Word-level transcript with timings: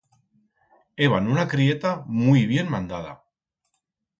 Heban 1.03 1.29
una 1.35 1.45
crieta 1.53 1.91
muit 2.23 2.49
bien 2.53 2.73
mandada. 2.77 3.15